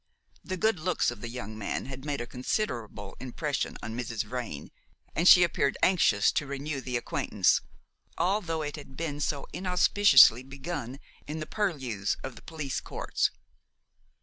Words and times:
The 0.43 0.57
good 0.57 0.79
looks 0.79 1.11
of 1.11 1.21
the 1.21 1.29
young 1.29 1.55
man 1.55 1.85
had 1.85 2.05
made 2.05 2.21
a 2.21 2.25
considerable 2.25 3.15
impression 3.19 3.77
on 3.83 3.95
Mrs. 3.95 4.23
Vrain, 4.23 4.71
and 5.15 5.27
she 5.27 5.43
appeared 5.43 5.77
anxious 5.83 6.31
to 6.31 6.47
renew 6.47 6.81
the 6.81 6.97
acquaintance, 6.97 7.61
although 8.17 8.63
it 8.63 8.77
had 8.77 8.97
been 8.97 9.19
so 9.19 9.45
inauspiciously 9.53 10.41
begun 10.41 10.99
in 11.27 11.39
the 11.39 11.45
purlieus 11.45 12.17
of 12.23 12.35
the 12.35 12.41
police 12.41 12.79
courts. 12.81 13.29